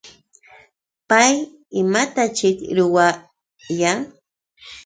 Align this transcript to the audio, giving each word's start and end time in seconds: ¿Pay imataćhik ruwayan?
¿Pay 1.09 1.33
imataćhik 1.81 2.57
ruwayan? 2.77 3.99